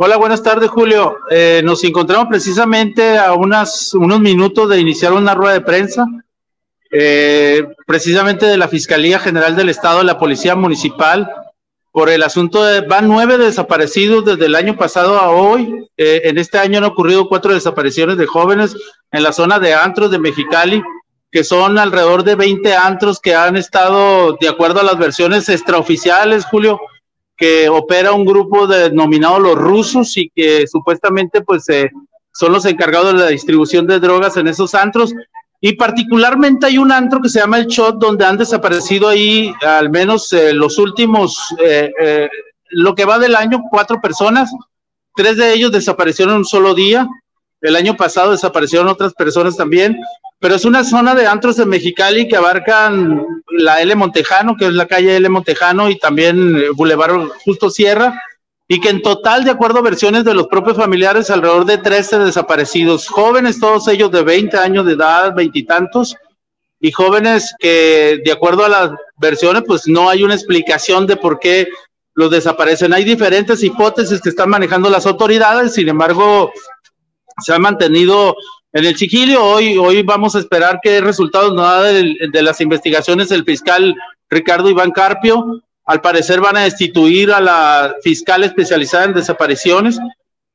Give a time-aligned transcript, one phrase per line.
[0.00, 1.16] Hola, buenas tardes, Julio.
[1.28, 6.06] Eh, nos encontramos precisamente a unas, unos minutos de iniciar una rueda de prensa,
[6.92, 11.28] eh, precisamente de la Fiscalía General del Estado, la Policía Municipal,
[11.90, 15.88] por el asunto de, van nueve desaparecidos desde el año pasado a hoy.
[15.96, 18.76] Eh, en este año han ocurrido cuatro desapariciones de jóvenes
[19.10, 20.80] en la zona de antros de Mexicali,
[21.32, 26.44] que son alrededor de 20 antros que han estado, de acuerdo a las versiones extraoficiales,
[26.44, 26.78] Julio,
[27.38, 31.90] que opera un grupo denominado los rusos y que supuestamente pues eh,
[32.38, 35.12] son los encargados de la distribución de drogas en esos antros.
[35.60, 39.90] Y particularmente hay un antro que se llama El Shot, donde han desaparecido ahí al
[39.90, 42.28] menos eh, los últimos, eh, eh,
[42.70, 44.50] lo que va del año, cuatro personas.
[45.16, 47.08] Tres de ellos desaparecieron en un solo día.
[47.60, 49.96] El año pasado desaparecieron otras personas también.
[50.40, 54.72] Pero es una zona de antros de Mexicali que abarcan la L Montejano, que es
[54.72, 58.22] la calle L Montejano, y también eh, Boulevard Justo Sierra,
[58.68, 62.18] y que en total, de acuerdo a versiones de los propios familiares, alrededor de 13
[62.18, 66.14] desaparecidos, jóvenes, todos ellos de 20 años de edad, veintitantos,
[66.80, 71.40] y, jóvenes que, de acuerdo a las versiones, pues no hay una explicación de por
[71.40, 71.66] qué
[72.14, 72.92] los desaparecen.
[72.92, 76.52] Hay diferentes hipótesis que están manejando las autoridades, sin embargo,
[77.44, 78.36] se ha mantenido
[78.72, 79.44] en el sigilio.
[79.44, 83.94] Hoy, hoy vamos a esperar qué resultados nos da de, las investigaciones del fiscal
[84.28, 85.62] Ricardo Iván Carpio.
[85.84, 89.98] Al parecer van a destituir a la fiscal especializada en desapariciones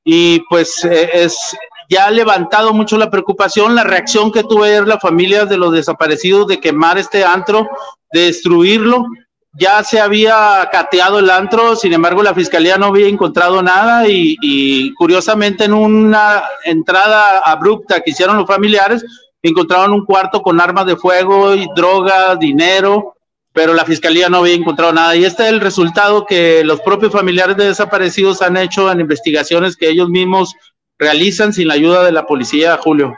[0.03, 1.56] y pues eh, es
[1.90, 5.74] ya ha levantado mucho la preocupación, la reacción que tuvo ayer la familia de los
[5.74, 7.68] desaparecidos de quemar este antro,
[8.12, 9.06] de destruirlo.
[9.53, 14.91] Ya se había cateado el antro, sin embargo la fiscalía no había encontrado nada y,
[14.96, 19.06] curiosamente en una entrada abrupta que hicieron los familiares,
[19.44, 23.16] encontraron un cuarto con armas de fuego y droga, dinero,
[23.52, 25.16] pero la fiscalía no había encontrado nada.
[25.16, 29.78] Y este es el resultado que los propios familiares de desaparecidos han hecho en investigaciones
[29.78, 30.56] que ellos mismos
[30.97, 33.13] realizan sin la ayuda de la policía, Julio.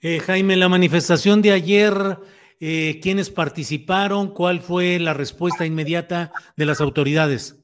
[0.00, 2.18] Eh, Jaime, la manifestación de ayer,
[2.66, 4.28] eh, ¿quiénes participaron?
[4.28, 7.56] ¿Cuál fue la respuesta inmediata de las autoridades?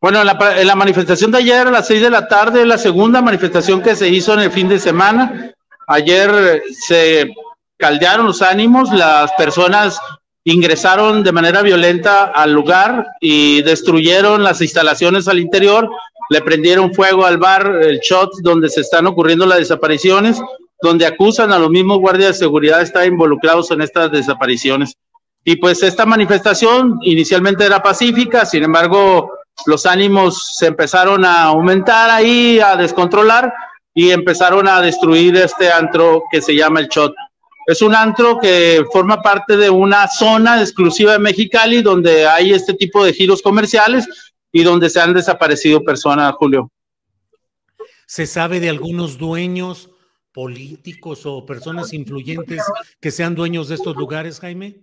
[0.00, 3.22] Bueno, en la, la manifestación de ayer a las seis de la tarde, la segunda
[3.22, 5.54] manifestación que se hizo en el fin de semana.
[5.86, 7.32] Ayer se
[7.76, 10.00] caldearon los ánimos, las personas
[10.42, 15.88] ingresaron de manera violenta al lugar y destruyeron las instalaciones al interior,
[16.28, 20.40] le prendieron fuego al bar, el shot donde se están ocurriendo las desapariciones,
[20.82, 24.96] donde acusan a los mismos guardias de seguridad de estar involucrados en estas desapariciones.
[25.44, 29.30] Y pues esta manifestación inicialmente era pacífica, sin embargo,
[29.66, 33.52] los ánimos se empezaron a aumentar ahí, a descontrolar
[33.94, 37.14] y empezaron a destruir este antro que se llama el Shot.
[37.66, 42.74] Es un antro que forma parte de una zona exclusiva de Mexicali donde hay este
[42.74, 44.08] tipo de giros comerciales
[44.50, 46.70] y donde se han desaparecido personas, Julio.
[48.06, 49.91] ¿Se sabe de algunos dueños
[50.32, 52.62] políticos o personas influyentes
[53.00, 54.80] que sean dueños de estos lugares, Jaime?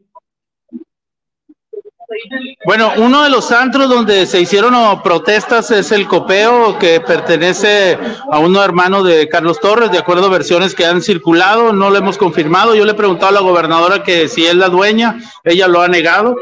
[2.66, 7.98] Bueno, uno de los antros donde se hicieron protestas es el Copeo, que pertenece
[8.32, 11.98] a uno hermano de Carlos Torres, de acuerdo a versiones que han circulado, no lo
[11.98, 12.76] hemos confirmado.
[12.76, 15.88] Yo le he preguntado a la gobernadora que si es la dueña, ella lo ha
[15.88, 16.36] negado.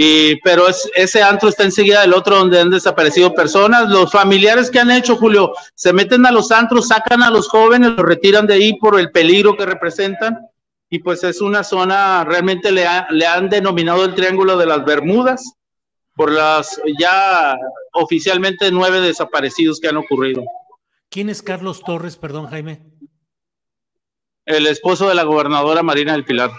[0.00, 3.88] Y, pero es, ese antro está enseguida del otro donde han desaparecido personas.
[3.88, 7.90] Los familiares que han hecho, Julio, se meten a los antros, sacan a los jóvenes,
[7.96, 10.38] los retiran de ahí por el peligro que representan
[10.88, 14.84] y pues es una zona, realmente le, ha, le, han denominado el Triángulo de las
[14.84, 15.54] Bermudas,
[16.14, 17.56] por las ya
[17.92, 20.44] oficialmente nueve desaparecidos que han ocurrido.
[21.10, 22.82] ¿Quién es Carlos Torres, perdón, Jaime?
[24.46, 26.52] El esposo de la gobernadora Marina del Pilar.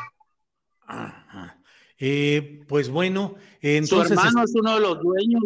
[2.00, 4.18] Eh, pues bueno, entonces.
[4.18, 5.44] Su hermano es uno de los dueños.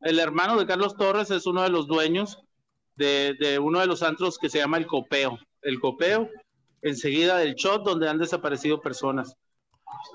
[0.00, 2.38] El hermano de Carlos Torres es uno de los dueños
[2.96, 5.38] de, de uno de los antros que se llama El Copeo.
[5.62, 6.28] El Copeo,
[6.82, 9.36] enseguida del shot, donde han desaparecido personas.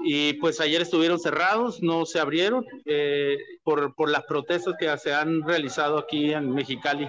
[0.03, 5.13] Y pues ayer estuvieron cerrados, no se abrieron eh, por, por las protestas que se
[5.13, 7.07] han realizado aquí en Mexicali.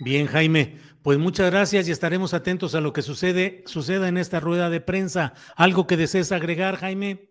[0.00, 4.40] Bien, Jaime, pues muchas gracias y estaremos atentos a lo que sucede, suceda en esta
[4.40, 5.34] rueda de prensa.
[5.56, 7.29] ¿Algo que desees agregar, Jaime?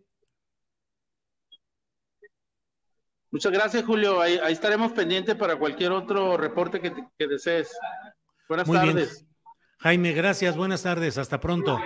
[3.32, 4.22] Muchas gracias, Julio.
[4.22, 7.70] Ahí, estaremos pendientes para cualquier otro reporte que, que desees.
[8.48, 9.26] Buenas tardes.
[9.80, 10.58] Jaime, gracias.
[10.58, 11.18] Buenas tardes.
[11.18, 11.80] Hasta pronto.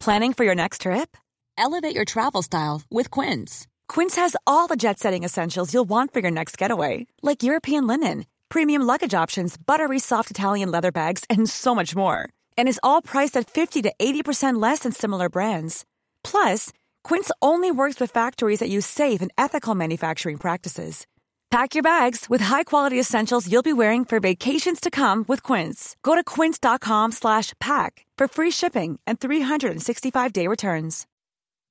[0.00, 1.16] Planning for your next trip?
[1.56, 3.66] Elevate your travel style with Quince.
[3.88, 7.86] Quince has all the jet setting essentials you'll want for your next getaway, like European
[7.86, 12.28] linen, premium luggage options, buttery soft Italian leather bags, and so much more.
[12.58, 15.84] And is all priced at 50 to 80% less than similar brands.
[16.22, 16.70] Plus,
[17.04, 21.06] Quince only works with factories that use safe and ethical manufacturing practices.
[21.50, 25.96] Pack your bags with high-quality essentials you'll be wearing for vacations to come with Quince.
[26.02, 31.06] Go to quince.com/pack for free shipping and 365-day returns.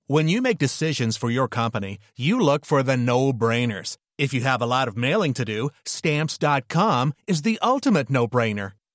[0.07, 3.97] When you make decisions for your company, you look for the no-brainers.
[4.17, 8.73] If you have a lot of mailing to do, stamps.com is the ultimate no-brainer.